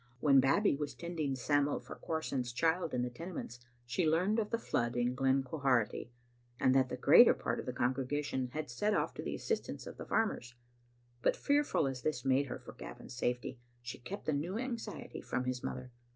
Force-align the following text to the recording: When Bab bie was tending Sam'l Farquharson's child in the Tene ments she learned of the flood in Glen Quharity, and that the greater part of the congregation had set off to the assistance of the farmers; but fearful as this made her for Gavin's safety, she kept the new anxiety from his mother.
When 0.19 0.39
Bab 0.39 0.63
bie 0.63 0.75
was 0.79 0.95
tending 0.95 1.35
Sam'l 1.35 1.79
Farquharson's 1.79 2.51
child 2.51 2.91
in 2.95 3.03
the 3.03 3.11
Tene 3.11 3.35
ments 3.35 3.59
she 3.85 4.09
learned 4.09 4.39
of 4.39 4.49
the 4.49 4.57
flood 4.57 4.95
in 4.95 5.13
Glen 5.13 5.43
Quharity, 5.43 6.09
and 6.59 6.73
that 6.73 6.89
the 6.89 6.97
greater 6.97 7.35
part 7.35 7.59
of 7.59 7.67
the 7.67 7.71
congregation 7.71 8.47
had 8.53 8.71
set 8.71 8.95
off 8.95 9.13
to 9.13 9.21
the 9.21 9.35
assistance 9.35 9.85
of 9.85 9.97
the 9.97 10.05
farmers; 10.07 10.55
but 11.21 11.35
fearful 11.35 11.85
as 11.85 12.01
this 12.01 12.25
made 12.25 12.47
her 12.47 12.57
for 12.57 12.73
Gavin's 12.73 13.13
safety, 13.15 13.59
she 13.83 13.99
kept 13.99 14.25
the 14.25 14.33
new 14.33 14.57
anxiety 14.57 15.21
from 15.21 15.43
his 15.43 15.63
mother. 15.63 15.91